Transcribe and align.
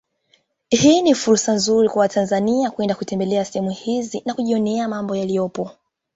Hii 0.69 1.01
ni 1.01 1.15
fursa 1.15 1.53
nzuri 1.53 1.89
kwa 1.89 1.99
watanzania 2.01 2.71
kwenda 2.71 2.95
kutembelea 2.95 3.45
sehemu 3.45 3.69
hizi 3.71 4.21
na 4.25 4.33
kujionea 4.33 4.87
mambo 4.87 5.15
yaliyopo 5.15 5.71